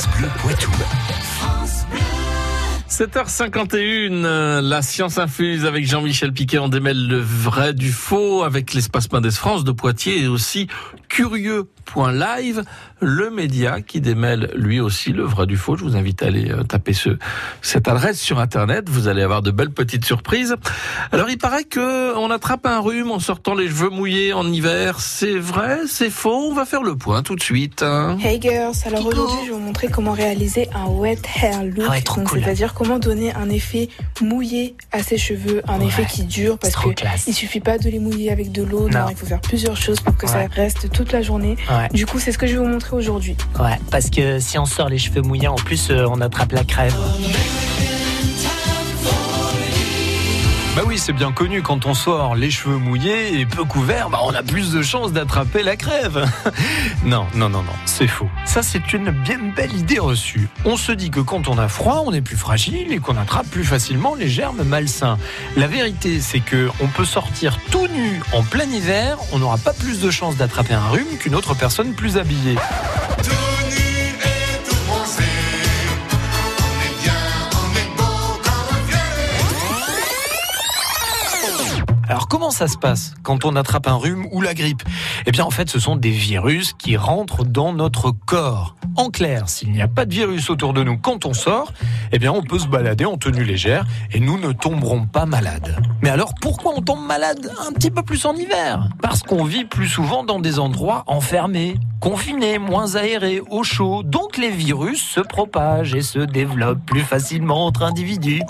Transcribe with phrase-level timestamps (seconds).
[0.00, 0.70] France Bleu Poitou.
[2.88, 6.58] 7h51, euh, la science infuse avec Jean-Michel Piquet.
[6.58, 10.68] On démêle le vrai du faux avec l'espace Mendes France de Poitiers et aussi
[11.24, 12.62] curieux.live,
[13.02, 15.76] le média qui démêle lui aussi le vrai du faux.
[15.76, 17.10] Je vous invite à aller euh, taper ce,
[17.60, 18.88] cette adresse sur Internet.
[18.88, 20.56] Vous allez avoir de belles petites surprises.
[21.12, 25.00] Alors, il paraît que on attrape un rhume en sortant les cheveux mouillés en hiver.
[25.00, 25.80] C'est vrai?
[25.86, 26.48] C'est faux?
[26.50, 27.82] On va faire le point tout de suite.
[27.82, 28.16] hein.
[28.22, 31.90] Hey girls, alors aujourd'hui je vais vous montrer comment réaliser un wet hair look, Ah
[31.90, 32.42] ouais, trop Donc, cool.
[32.42, 33.90] c'est-à-dire comment donner un effet
[34.22, 37.24] mouillé à ses cheveux, un Ouais, effet qui dure parce que classe.
[37.26, 39.00] il suffit pas de les mouiller avec de l'eau, Non.
[39.00, 40.48] non, il faut faire plusieurs choses pour que ça Ouais.
[40.54, 41.56] reste toute la journée.
[41.68, 43.36] Ouais, Du coup, c'est ce que je vais vous montrer aujourd'hui.
[43.58, 46.62] ouais, parce que si on sort les cheveux mouillés, en plus, euh, on attrape la
[46.62, 46.94] crève.
[50.76, 54.20] Bah oui, c'est bien connu, quand on sort les cheveux mouillés et peu couverts, bah
[54.22, 56.24] on a plus de chances d'attraper la crève.
[57.04, 58.28] non, non, non, non, c'est faux.
[58.44, 60.48] Ça, c'est une bien belle idée reçue.
[60.64, 63.50] On se dit que quand on a froid, on est plus fragile et qu'on attrape
[63.50, 65.18] plus facilement les germes malsains.
[65.56, 69.72] La vérité, c'est que on peut sortir tout nu en plein hiver, on n'aura pas
[69.72, 72.54] plus de chances d'attraper un rhume qu'une autre personne plus habillée.
[82.10, 84.82] Alors comment ça se passe quand on attrape un rhume ou la grippe?
[85.26, 88.74] Eh bien en fait ce sont des virus qui rentrent dans notre corps.
[88.96, 91.72] En clair, s'il n'y a pas de virus autour de nous quand on sort,
[92.10, 95.80] eh bien on peut se balader en tenue légère et nous ne tomberons pas malades.
[96.02, 98.88] Mais alors pourquoi on tombe malade un petit peu plus en hiver?
[99.00, 104.02] Parce qu'on vit plus souvent dans des endroits enfermés, confinés, moins aérés, au chaud.
[104.02, 108.42] Donc les virus se propagent et se développent plus facilement entre individus.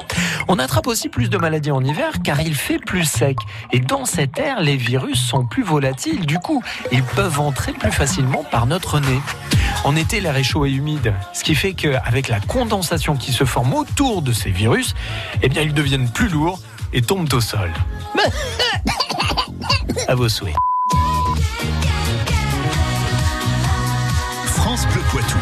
[0.48, 3.38] On attrape aussi plus de maladies en hiver car il fait plus sec.
[3.72, 6.26] Et dans cet air, les virus sont plus volatiles.
[6.26, 9.20] Du coup, ils peuvent entrer plus facilement par notre nez.
[9.84, 13.44] En été, l'air est chaud et humide, ce qui fait qu'avec la condensation qui se
[13.44, 14.94] forme autour de ces virus,
[15.42, 16.60] eh bien, ils deviennent plus lourds
[16.92, 17.72] et tombent au sol.
[20.08, 20.54] à vos souhaits.
[24.46, 25.38] France Bleu Poitou.